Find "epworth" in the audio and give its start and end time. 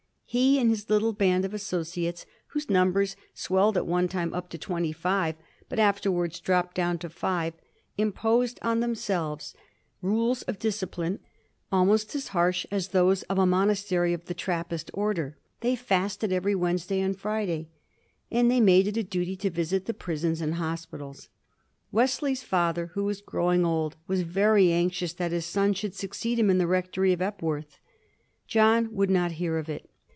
27.21-27.79